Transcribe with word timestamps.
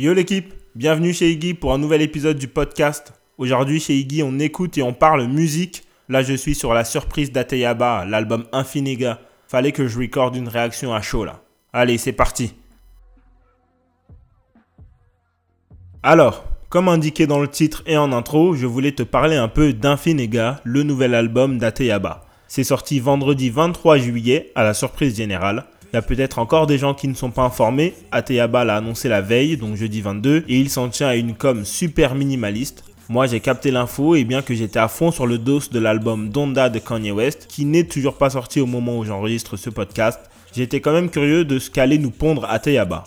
Yo 0.00 0.14
l'équipe, 0.14 0.54
bienvenue 0.74 1.12
chez 1.12 1.30
Iggy 1.30 1.52
pour 1.52 1.74
un 1.74 1.78
nouvel 1.78 2.00
épisode 2.00 2.38
du 2.38 2.48
podcast. 2.48 3.12
Aujourd'hui 3.36 3.80
chez 3.80 3.98
Iggy 3.98 4.22
on 4.22 4.38
écoute 4.38 4.78
et 4.78 4.82
on 4.82 4.94
parle 4.94 5.26
musique. 5.26 5.82
Là 6.08 6.22
je 6.22 6.32
suis 6.32 6.54
sur 6.54 6.72
la 6.72 6.84
surprise 6.84 7.32
d'Ateyaba, 7.32 8.06
l'album 8.06 8.46
Infiniga. 8.50 9.20
Fallait 9.46 9.72
que 9.72 9.86
je 9.86 9.98
recorde 9.98 10.36
une 10.36 10.48
réaction 10.48 10.94
à 10.94 11.02
chaud 11.02 11.26
là. 11.26 11.42
Allez 11.74 11.98
c'est 11.98 12.14
parti. 12.14 12.54
Alors, 16.02 16.46
comme 16.70 16.88
indiqué 16.88 17.26
dans 17.26 17.38
le 17.38 17.48
titre 17.48 17.82
et 17.84 17.98
en 17.98 18.10
intro, 18.12 18.54
je 18.54 18.64
voulais 18.64 18.92
te 18.92 19.02
parler 19.02 19.36
un 19.36 19.48
peu 19.48 19.74
d'Infinega, 19.74 20.62
le 20.64 20.82
nouvel 20.82 21.14
album 21.14 21.58
d'Ateyaba. 21.58 22.24
C'est 22.48 22.64
sorti 22.64 23.00
vendredi 23.00 23.50
23 23.50 23.98
juillet 23.98 24.50
à 24.54 24.62
la 24.62 24.72
surprise 24.72 25.14
générale. 25.14 25.66
Il 25.92 25.96
y 25.96 25.98
a 25.98 26.02
peut-être 26.02 26.38
encore 26.38 26.68
des 26.68 26.78
gens 26.78 26.94
qui 26.94 27.08
ne 27.08 27.14
sont 27.14 27.32
pas 27.32 27.42
informés. 27.42 27.94
Ateyaba 28.12 28.64
l'a 28.64 28.76
annoncé 28.76 29.08
la 29.08 29.20
veille, 29.20 29.56
donc 29.56 29.74
jeudi 29.74 30.00
22, 30.00 30.44
et 30.48 30.56
il 30.56 30.70
s'en 30.70 30.88
tient 30.88 31.08
à 31.08 31.16
une 31.16 31.34
com 31.34 31.64
super 31.64 32.14
minimaliste. 32.14 32.84
Moi 33.08 33.26
j'ai 33.26 33.40
capté 33.40 33.72
l'info 33.72 34.14
et 34.14 34.22
bien 34.22 34.40
que 34.40 34.54
j'étais 34.54 34.78
à 34.78 34.86
fond 34.86 35.10
sur 35.10 35.26
le 35.26 35.36
dos 35.36 35.58
de 35.72 35.80
l'album 35.80 36.28
Donda 36.28 36.68
de 36.68 36.78
Kanye 36.78 37.10
West, 37.10 37.48
qui 37.48 37.64
n'est 37.64 37.88
toujours 37.88 38.16
pas 38.16 38.30
sorti 38.30 38.60
au 38.60 38.66
moment 38.66 38.98
où 38.98 39.04
j'enregistre 39.04 39.56
ce 39.56 39.68
podcast, 39.68 40.20
j'étais 40.54 40.80
quand 40.80 40.92
même 40.92 41.10
curieux 41.10 41.44
de 41.44 41.58
ce 41.58 41.70
qu'allait 41.70 41.98
nous 41.98 42.12
pondre 42.12 42.44
Ateyaba. 42.48 43.02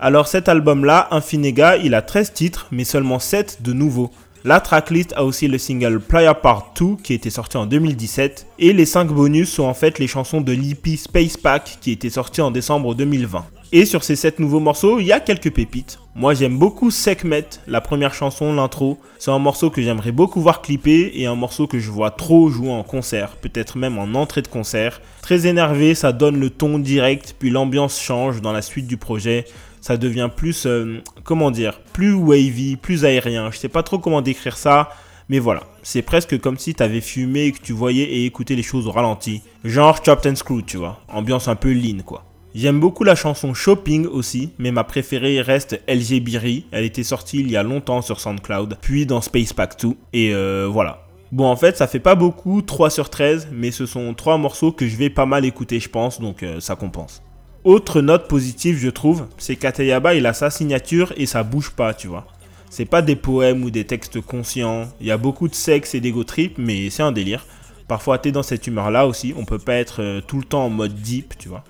Alors 0.00 0.26
cet 0.26 0.48
album-là, 0.48 1.08
Infinega, 1.10 1.76
il 1.76 1.94
a 1.94 2.00
13 2.00 2.32
titres, 2.32 2.66
mais 2.70 2.84
seulement 2.84 3.18
7 3.18 3.60
de 3.60 3.74
nouveaux. 3.74 4.10
La 4.44 4.58
tracklist 4.58 5.12
a 5.14 5.24
aussi 5.24 5.46
le 5.46 5.56
single 5.56 6.00
Player 6.00 6.32
Part 6.42 6.72
2 6.76 6.96
qui 7.00 7.14
était 7.14 7.30
sorti 7.30 7.56
en 7.58 7.66
2017 7.66 8.48
et 8.58 8.72
les 8.72 8.86
5 8.86 9.06
bonus 9.06 9.48
sont 9.52 9.62
en 9.62 9.74
fait 9.74 10.00
les 10.00 10.08
chansons 10.08 10.40
de 10.40 10.50
l'EP 10.50 10.96
Space 10.96 11.36
Pack 11.36 11.78
qui 11.80 11.92
était 11.92 12.10
sorti 12.10 12.40
en 12.40 12.50
décembre 12.50 12.96
2020. 12.96 13.44
Et 13.70 13.84
sur 13.84 14.02
ces 14.02 14.16
7 14.16 14.40
nouveaux 14.40 14.58
morceaux, 14.58 14.98
il 14.98 15.06
y 15.06 15.12
a 15.12 15.20
quelques 15.20 15.52
pépites. 15.52 16.00
Moi 16.16 16.34
j'aime 16.34 16.58
beaucoup 16.58 16.90
Sekhmet, 16.90 17.46
la 17.68 17.80
première 17.80 18.14
chanson, 18.14 18.52
l'intro. 18.52 18.98
C'est 19.20 19.30
un 19.30 19.38
morceau 19.38 19.70
que 19.70 19.80
j'aimerais 19.80 20.10
beaucoup 20.10 20.40
voir 20.40 20.60
clipper 20.60 21.12
et 21.14 21.26
un 21.26 21.36
morceau 21.36 21.68
que 21.68 21.78
je 21.78 21.92
vois 21.92 22.10
trop 22.10 22.50
jouer 22.50 22.72
en 22.72 22.82
concert, 22.82 23.36
peut-être 23.36 23.78
même 23.78 23.96
en 23.96 24.12
entrée 24.14 24.42
de 24.42 24.48
concert. 24.48 25.00
Très 25.22 25.46
énervé, 25.46 25.94
ça 25.94 26.10
donne 26.10 26.40
le 26.40 26.50
ton 26.50 26.80
direct, 26.80 27.36
puis 27.38 27.50
l'ambiance 27.50 28.00
change 28.00 28.40
dans 28.40 28.52
la 28.52 28.60
suite 28.60 28.88
du 28.88 28.96
projet 28.96 29.44
ça 29.82 29.98
devient 29.98 30.30
plus, 30.34 30.64
euh, 30.64 31.02
comment 31.24 31.50
dire, 31.50 31.80
plus 31.92 32.14
wavy, 32.14 32.76
plus 32.76 33.04
aérien. 33.04 33.50
Je 33.50 33.58
sais 33.58 33.68
pas 33.68 33.82
trop 33.82 33.98
comment 33.98 34.22
décrire 34.22 34.56
ça, 34.56 34.90
mais 35.28 35.40
voilà. 35.40 35.64
C'est 35.82 36.02
presque 36.02 36.40
comme 36.40 36.56
si 36.56 36.74
tu 36.74 36.82
avais 36.82 37.00
fumé 37.02 37.46
et 37.46 37.52
que 37.52 37.60
tu 37.60 37.74
voyais 37.74 38.04
et 38.04 38.24
écoutais 38.24 38.54
les 38.54 38.62
choses 38.62 38.86
au 38.86 38.92
ralenti. 38.92 39.42
Genre 39.64 40.00
Chopped 40.02 40.30
and 40.32 40.36
Screw, 40.36 40.62
tu 40.64 40.78
vois. 40.78 41.00
Ambiance 41.08 41.48
un 41.48 41.56
peu 41.56 41.72
lean, 41.72 42.02
quoi. 42.06 42.24
J'aime 42.54 42.80
beaucoup 42.80 43.02
la 43.02 43.14
chanson 43.14 43.54
Shopping 43.54 44.06
aussi, 44.06 44.50
mais 44.58 44.70
ma 44.70 44.84
préférée 44.84 45.40
reste 45.40 45.82
LG 45.88 46.20
Biri. 46.22 46.66
Elle 46.70 46.84
était 46.84 47.02
sortie 47.02 47.40
il 47.40 47.50
y 47.50 47.56
a 47.56 47.62
longtemps 47.62 48.02
sur 48.02 48.20
SoundCloud, 48.20 48.76
puis 48.80 49.06
dans 49.06 49.20
Space 49.22 49.52
Pack 49.52 49.80
2, 49.80 49.94
et 50.12 50.34
euh, 50.34 50.68
voilà. 50.70 51.06
Bon, 51.32 51.46
en 51.46 51.56
fait, 51.56 51.78
ça 51.78 51.86
fait 51.86 51.98
pas 51.98 52.14
beaucoup, 52.14 52.60
3 52.60 52.90
sur 52.90 53.08
13, 53.08 53.48
mais 53.50 53.70
ce 53.70 53.86
sont 53.86 54.12
3 54.12 54.36
morceaux 54.36 54.70
que 54.70 54.86
je 54.86 54.96
vais 54.96 55.08
pas 55.08 55.24
mal 55.24 55.46
écouter, 55.46 55.80
je 55.80 55.88
pense, 55.88 56.20
donc 56.20 56.42
euh, 56.42 56.60
ça 56.60 56.76
compense. 56.76 57.22
Autre 57.64 58.00
note 58.00 58.26
positive, 58.26 58.76
je 58.76 58.88
trouve, 58.88 59.26
c'est 59.38 59.54
qu'Ateyaba, 59.54 60.14
il 60.14 60.26
a 60.26 60.32
sa 60.32 60.50
signature 60.50 61.12
et 61.16 61.26
ça 61.26 61.44
bouge 61.44 61.70
pas, 61.70 61.94
tu 61.94 62.08
vois. 62.08 62.26
C'est 62.70 62.86
pas 62.86 63.02
des 63.02 63.14
poèmes 63.14 63.62
ou 63.62 63.70
des 63.70 63.84
textes 63.84 64.20
conscients. 64.20 64.88
Il 65.00 65.06
y 65.06 65.12
a 65.12 65.16
beaucoup 65.16 65.46
de 65.46 65.54
sexe 65.54 65.94
et 65.94 66.00
d'ego 66.00 66.24
trip, 66.24 66.58
mais 66.58 66.90
c'est 66.90 67.04
un 67.04 67.12
délire. 67.12 67.46
Parfois, 67.86 68.18
t'es 68.18 68.32
dans 68.32 68.42
cette 68.42 68.66
humeur-là 68.66 69.06
aussi. 69.06 69.32
On 69.36 69.44
peut 69.44 69.60
pas 69.60 69.74
être 69.74 70.02
euh, 70.02 70.20
tout 70.20 70.38
le 70.38 70.44
temps 70.44 70.64
en 70.64 70.70
mode 70.70 70.94
deep, 70.94 71.34
tu 71.38 71.48
vois. 71.48 71.62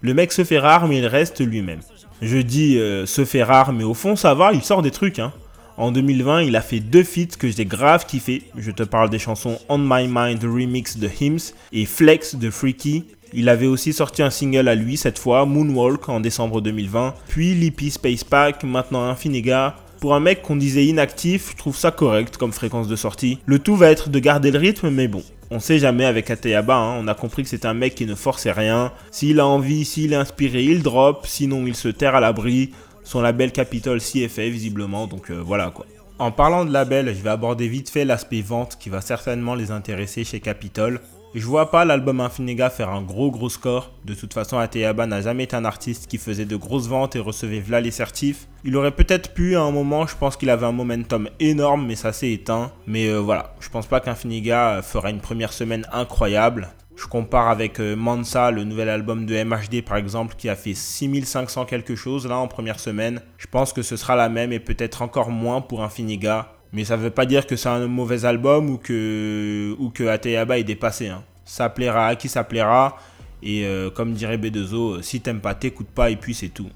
Le 0.00 0.14
mec 0.14 0.30
se 0.30 0.44
fait 0.44 0.58
rare, 0.58 0.86
mais 0.86 0.98
il 0.98 1.06
reste 1.06 1.40
lui-même. 1.40 1.80
Je 2.20 2.38
dis 2.38 2.78
euh, 2.78 3.04
se 3.06 3.24
fait 3.24 3.42
rare, 3.42 3.72
mais 3.72 3.82
au 3.82 3.94
fond, 3.94 4.14
ça 4.14 4.34
va, 4.34 4.52
il 4.52 4.62
sort 4.62 4.82
des 4.82 4.90
trucs, 4.92 5.18
hein. 5.18 5.32
En 5.76 5.90
2020, 5.90 6.42
il 6.42 6.54
a 6.54 6.60
fait 6.60 6.80
deux 6.80 7.02
feats 7.02 7.36
que 7.38 7.48
j'ai 7.48 7.64
grave 7.64 8.06
kiffé. 8.06 8.42
Je 8.56 8.70
te 8.70 8.82
parle 8.82 9.10
des 9.10 9.18
chansons 9.18 9.58
On 9.68 9.78
My 9.78 10.06
Mind 10.06 10.44
remix 10.44 10.98
de 10.98 11.08
Hims 11.08 11.52
et 11.72 11.86
Flex 11.86 12.36
de 12.36 12.50
Freaky. 12.50 13.04
Il 13.34 13.48
avait 13.48 13.66
aussi 13.66 13.92
sorti 13.92 14.22
un 14.22 14.30
single 14.30 14.68
à 14.68 14.74
lui 14.74 14.96
cette 14.96 15.18
fois, 15.18 15.46
Moonwalk, 15.46 16.08
en 16.08 16.20
décembre 16.20 16.60
2020. 16.60 17.14
Puis 17.28 17.54
Lippy 17.54 17.90
Space 17.90 18.24
Pack, 18.24 18.64
maintenant 18.64 19.04
Infiniga. 19.04 19.76
Pour 20.00 20.14
un 20.14 20.20
mec 20.20 20.42
qu'on 20.42 20.56
disait 20.56 20.84
inactif, 20.84 21.52
je 21.52 21.56
trouve 21.56 21.76
ça 21.76 21.92
correct 21.92 22.36
comme 22.36 22.52
fréquence 22.52 22.88
de 22.88 22.96
sortie. 22.96 23.38
Le 23.46 23.58
tout 23.58 23.76
va 23.76 23.90
être 23.90 24.10
de 24.10 24.18
garder 24.18 24.50
le 24.50 24.58
rythme, 24.58 24.90
mais 24.90 25.06
bon, 25.06 25.22
on 25.50 25.60
sait 25.60 25.78
jamais 25.78 26.04
avec 26.04 26.28
Ateyaba, 26.28 26.74
hein. 26.74 26.98
on 26.98 27.06
a 27.08 27.14
compris 27.14 27.42
que 27.42 27.48
c'est 27.48 27.66
un 27.66 27.74
mec 27.74 27.94
qui 27.94 28.06
ne 28.06 28.14
forçait 28.14 28.52
rien. 28.52 28.90
S'il 29.10 29.38
a 29.38 29.46
envie, 29.46 29.84
s'il 29.84 30.12
est 30.12 30.16
inspiré, 30.16 30.64
il 30.64 30.82
drop, 30.82 31.26
sinon 31.26 31.66
il 31.66 31.76
se 31.76 31.88
terre 31.88 32.14
à 32.14 32.20
l'abri. 32.20 32.72
Son 33.04 33.20
label 33.20 33.52
Capitol 33.52 34.00
CFA 34.00 34.48
visiblement, 34.48 35.06
donc 35.06 35.30
euh, 35.30 35.40
voilà 35.40 35.70
quoi. 35.70 35.86
En 36.18 36.30
parlant 36.30 36.64
de 36.64 36.72
label, 36.72 37.14
je 37.14 37.22
vais 37.22 37.30
aborder 37.30 37.68
vite 37.68 37.90
fait 37.90 38.04
l'aspect 38.04 38.42
vente 38.42 38.78
qui 38.78 38.88
va 38.88 39.00
certainement 39.00 39.54
les 39.54 39.70
intéresser 39.70 40.24
chez 40.24 40.40
Capitol. 40.40 41.00
Je 41.34 41.46
vois 41.46 41.70
pas 41.70 41.86
l'album 41.86 42.20
Infiniga 42.20 42.68
faire 42.68 42.90
un 42.90 43.00
gros 43.00 43.30
gros 43.30 43.48
score. 43.48 43.90
De 44.04 44.12
toute 44.12 44.34
façon, 44.34 44.58
Ateyaba 44.58 45.06
n'a 45.06 45.22
jamais 45.22 45.44
été 45.44 45.56
un 45.56 45.64
artiste 45.64 46.06
qui 46.06 46.18
faisait 46.18 46.44
de 46.44 46.56
grosses 46.56 46.88
ventes 46.88 47.16
et 47.16 47.20
recevait 47.20 47.60
v'là 47.60 47.80
les 47.80 47.90
certifs. 47.90 48.48
Il 48.64 48.76
aurait 48.76 48.90
peut-être 48.90 49.32
pu 49.32 49.56
à 49.56 49.62
un 49.62 49.70
moment, 49.70 50.06
je 50.06 50.14
pense 50.14 50.36
qu'il 50.36 50.50
avait 50.50 50.66
un 50.66 50.72
momentum 50.72 51.30
énorme, 51.40 51.86
mais 51.86 51.94
ça 51.94 52.12
s'est 52.12 52.32
éteint. 52.32 52.70
Mais 52.86 53.08
euh, 53.08 53.16
voilà, 53.18 53.54
je 53.60 53.70
pense 53.70 53.86
pas 53.86 54.00
qu'Infiniga 54.00 54.82
fera 54.82 55.08
une 55.08 55.20
première 55.20 55.54
semaine 55.54 55.86
incroyable. 55.90 56.68
Je 56.96 57.06
compare 57.06 57.48
avec 57.48 57.80
euh, 57.80 57.96
Mansa, 57.96 58.50
le 58.50 58.64
nouvel 58.64 58.90
album 58.90 59.24
de 59.24 59.42
MHD 59.42 59.82
par 59.82 59.96
exemple, 59.96 60.34
qui 60.36 60.50
a 60.50 60.54
fait 60.54 60.74
6500 60.74 61.64
quelque 61.64 61.96
chose 61.96 62.26
là 62.26 62.36
en 62.36 62.46
première 62.46 62.78
semaine. 62.78 63.22
Je 63.38 63.46
pense 63.46 63.72
que 63.72 63.80
ce 63.80 63.96
sera 63.96 64.16
la 64.16 64.28
même 64.28 64.52
et 64.52 64.60
peut-être 64.60 65.00
encore 65.00 65.30
moins 65.30 65.62
pour 65.62 65.82
Infiniga. 65.82 66.52
Mais 66.72 66.84
ça 66.84 66.96
ne 66.96 67.02
veut 67.02 67.10
pas 67.10 67.26
dire 67.26 67.46
que 67.46 67.56
c'est 67.56 67.68
un 67.68 67.86
mauvais 67.86 68.24
album 68.24 68.70
ou 68.70 68.78
que, 68.78 69.76
ou 69.78 69.92
Ateyaba 70.08 70.58
est 70.58 70.64
dépassé. 70.64 71.08
Hein. 71.08 71.22
Ça 71.44 71.68
plaira 71.68 72.08
à 72.08 72.16
qui 72.16 72.28
ça 72.28 72.44
plaira. 72.44 72.96
Et 73.42 73.66
euh, 73.66 73.90
comme 73.90 74.12
dirait 74.12 74.38
B2O, 74.38 75.02
si 75.02 75.20
t'aimes 75.20 75.40
pas, 75.40 75.54
t'écoutes 75.54 75.90
pas 75.90 76.10
et 76.10 76.16
puis 76.16 76.34
c'est 76.34 76.48
tout. 76.48 76.70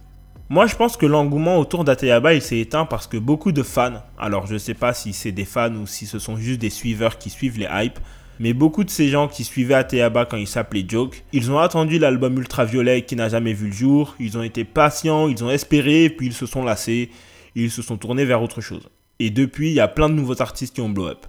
Moi, 0.49 0.67
je 0.67 0.77
pense 0.77 0.97
que 0.97 1.07
l'engouement 1.07 1.59
autour 1.59 1.85
d'Ateyaba, 1.85 2.39
s'est 2.41 2.59
éteint 2.59 2.87
parce 2.87 3.07
que 3.07 3.17
beaucoup 3.17 3.51
de 3.51 3.63
fans, 3.63 4.03
alors 4.19 4.47
je 4.47 4.57
sais 4.57 4.75
pas 4.75 4.95
si 4.95 5.13
c'est 5.13 5.33
des 5.33 5.45
fans 5.45 5.75
ou 5.75 5.87
si 5.87 6.07
ce 6.07 6.21
sont 6.21 6.37
juste 6.37 6.61
des 6.61 6.71
suiveurs 6.71 7.19
qui 7.19 7.31
suivent 7.31 7.59
les 7.59 7.69
hypes, 7.69 7.99
mais 8.39 8.53
beaucoup 8.53 8.85
de 8.85 8.91
ces 8.91 9.09
gens 9.09 9.27
qui 9.27 9.43
suivaient 9.43 9.75
Ateyaba 9.75 10.25
quand 10.25 10.37
il 10.37 10.47
s'appelait 10.47 10.85
Joke, 10.87 11.25
ils 11.33 11.51
ont 11.51 11.59
attendu 11.59 11.99
l'album 11.99 12.39
Ultraviolet 12.39 13.03
qui 13.03 13.17
n'a 13.17 13.29
jamais 13.29 13.55
vu 13.55 13.69
le 13.69 13.73
jour, 13.73 14.15
ils 14.21 14.39
ont 14.39 14.43
été 14.43 14.65
patients, 14.65 15.29
ils 15.29 15.43
ont 15.43 15.51
espéré, 15.51 16.11
puis 16.11 16.29
ils 16.29 16.35
se 16.35 16.47
sont 16.47 16.63
lassés, 16.63 17.11
ils 17.57 17.71
se 17.71 17.83
sont 17.83 17.97
tournés 17.97 18.25
vers 18.25 18.43
autre 18.43 18.61
chose. 18.61 18.89
Et 19.19 19.31
depuis, 19.31 19.69
il 19.69 19.75
y 19.75 19.81
a 19.81 19.89
plein 19.89 20.09
de 20.09 20.15
nouveaux 20.15 20.43
artistes 20.43 20.75
qui 20.75 20.81
ont 20.81 20.91
blow 20.91 21.09
up. 21.09 21.27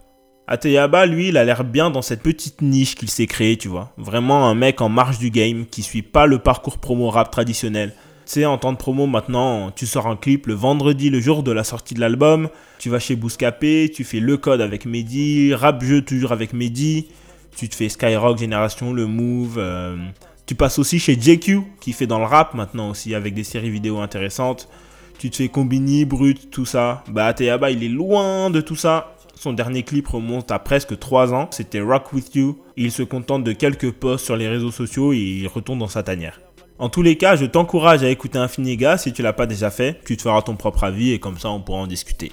Ateyaba, 0.48 1.06
lui, 1.06 1.30
il 1.30 1.38
a 1.38 1.44
l'air 1.44 1.64
bien 1.64 1.90
dans 1.90 2.02
cette 2.02 2.22
petite 2.22 2.62
niche 2.62 2.96
qu'il 2.96 3.10
s'est 3.10 3.28
créée, 3.28 3.58
tu 3.58 3.68
vois. 3.68 3.92
Vraiment 3.98 4.48
un 4.48 4.56
mec 4.56 4.82
en 4.82 4.90
marge 4.90 5.20
du 5.20 5.30
game 5.30 5.66
qui 5.66 5.84
suit 5.84 6.02
pas 6.02 6.26
le 6.26 6.40
parcours 6.40 6.78
promo 6.78 7.10
rap 7.10 7.32
traditionnel. 7.32 7.94
Tu 8.26 8.34
sais, 8.34 8.46
en 8.46 8.58
temps 8.58 8.74
de 8.74 8.78
promo 8.78 9.08
maintenant, 9.08 9.72
tu 9.72 9.86
sors 9.86 10.08
un 10.08 10.18
clip 10.18 10.48
le 10.48 10.54
vendredi, 10.54 11.10
le 11.10 11.20
jour 11.22 11.44
de 11.44 11.52
la 11.52 11.64
sortie 11.64 11.94
de 11.94 12.02
l'album. 12.02 12.50
Tu 12.80 12.90
vas 12.90 13.00
chez 13.00 13.16
Bouscapé, 13.16 13.90
tu 13.94 14.04
fais 14.04 14.20
le 14.20 14.38
code 14.38 14.62
avec 14.62 14.86
Mehdi, 14.86 15.54
rap 15.54 15.84
jeu 15.84 16.02
toujours 16.02 16.34
avec 16.34 16.54
Mehdi. 16.54 17.08
Tu 17.56 17.70
te 17.70 17.76
fais 17.76 17.90
Skyrock 17.90 18.38
Génération, 18.38 18.94
le 18.94 19.06
Move. 19.06 19.56
Euh, 19.58 19.98
tu 20.46 20.56
passes 20.56 20.80
aussi 20.80 21.00
chez 21.00 21.20
JQ, 21.20 21.62
qui 21.82 21.94
fait 21.94 22.08
dans 22.08 22.20
le 22.20 22.26
rap 22.26 22.54
maintenant 22.54 22.90
aussi, 22.90 23.16
avec 23.16 23.34
des 23.34 23.44
séries 23.44 23.70
vidéo 23.70 24.00
intéressantes 24.00 24.70
tu 25.18 25.30
te 25.30 25.38
fais 25.38 25.50
combiner, 25.50 26.06
brut, 26.06 26.50
tout 26.52 26.66
ça. 26.66 27.04
Bah, 27.10 27.28
Ateyaba, 27.28 27.72
il 27.72 27.84
est 27.84 27.90
loin 27.90 28.50
de 28.50 28.62
tout 28.62 28.76
ça. 28.76 29.16
Son 29.36 29.54
dernier 29.54 29.84
clip 29.84 30.08
remonte 30.08 30.52
à 30.52 30.60
presque 30.60 30.98
3 30.98 31.34
ans. 31.34 31.48
C'était 31.52 31.80
Rock 31.80 32.14
With 32.14 32.36
You. 32.36 32.58
Il 32.76 32.92
se 32.92 33.04
contente 33.04 33.44
de 33.44 33.52
quelques 33.52 33.92
posts 33.92 34.26
sur 34.26 34.36
les 34.36 34.48
réseaux 34.48 34.72
sociaux 34.72 35.14
et 35.14 35.18
il 35.18 35.48
retourne 35.48 35.80
dans 35.80 35.88
sa 35.88 36.02
tanière. 36.04 36.42
En 36.80 36.90
tous 36.90 37.02
les 37.02 37.18
cas, 37.18 37.36
je 37.36 37.46
t'encourage 37.46 38.04
à 38.04 38.10
écouter 38.10 38.38
Infiniga 38.38 38.98
si 38.98 39.14
tu 39.14 39.22
l'as 39.22 39.34
pas 39.34 39.46
déjà 39.46 39.72
fait. 39.72 40.00
Tu 40.06 40.16
te 40.18 40.22
feras 40.22 40.42
ton 40.42 40.56
propre 40.56 40.84
avis 40.84 41.12
et 41.12 41.20
comme 41.20 41.38
ça 41.38 41.50
on 41.50 41.60
pourra 41.60 41.80
en 41.80 41.88
discuter. 41.88 42.32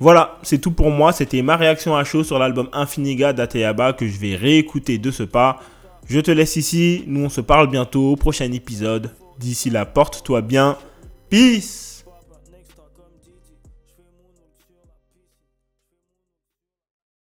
Voilà, 0.00 0.38
c'est 0.42 0.58
tout 0.58 0.72
pour 0.72 0.90
moi. 0.90 1.12
C'était 1.12 1.42
ma 1.42 1.56
réaction 1.56 1.94
à 1.94 2.04
chaud 2.04 2.24
sur 2.24 2.38
l'album 2.38 2.68
Infiniga 2.72 3.32
d'Ateyaba 3.32 3.92
que 3.92 4.08
je 4.08 4.18
vais 4.18 4.36
réécouter 4.36 4.98
de 4.98 5.10
ce 5.10 5.22
pas. 5.22 5.60
Je 6.06 6.20
te 6.20 6.30
laisse 6.30 6.56
ici. 6.56 7.04
Nous 7.06 7.24
on 7.24 7.28
se 7.28 7.40
parle 7.40 7.70
bientôt 7.70 8.12
au 8.12 8.16
prochain 8.16 8.50
épisode. 8.52 9.10
D'ici 9.38 9.70
là, 9.70 9.84
porte-toi 9.84 10.40
bien. 10.40 10.76
Peace 11.30 11.93